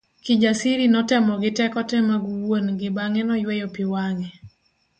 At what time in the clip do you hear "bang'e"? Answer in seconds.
2.95-3.21